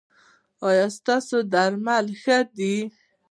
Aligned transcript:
ایا 0.67 0.85
ستاسو 0.97 1.37
درمل 1.53 2.05
ښه 2.21 2.37
دي؟ 2.55 2.75